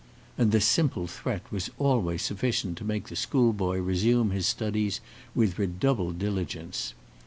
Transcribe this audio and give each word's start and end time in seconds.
And 0.35 0.51
this 0.51 0.65
simple 0.65 1.05
threat 1.05 1.43
was 1.51 1.69
always 1.77 2.23
sufficient 2.23 2.79
to 2.79 2.83
make 2.83 3.09
the 3.09 3.15
school 3.15 3.53
boy 3.53 3.79
resume 3.79 4.31
his 4.31 4.47
studies 4.47 4.99
with 5.35 5.59
redoubled 5.59 6.17
diligence. 6.17 6.95